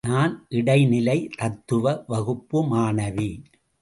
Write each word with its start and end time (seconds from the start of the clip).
நான் 0.07 0.45
இடைநிலை 0.49 1.29
தத்துவ 1.37 1.93
வகுப்பு 2.07 2.59
மாணவி. 2.71 3.29